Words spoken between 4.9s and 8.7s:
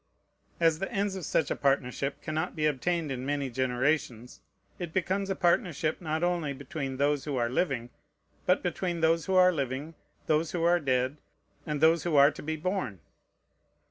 becomes a partnership not only between those who are living, but